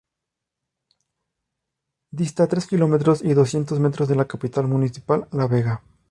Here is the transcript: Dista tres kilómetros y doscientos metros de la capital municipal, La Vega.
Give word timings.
Dista 2.09 2.47
tres 2.47 2.65
kilómetros 2.65 3.23
y 3.23 3.35
doscientos 3.35 3.79
metros 3.79 4.07
de 4.09 4.15
la 4.15 4.25
capital 4.25 4.67
municipal, 4.67 5.27
La 5.31 5.45
Vega. 5.45 5.83